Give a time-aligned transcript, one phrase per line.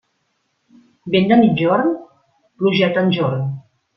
[1.15, 1.93] Vent de migjorn?,
[2.63, 3.47] plugeta enjorn.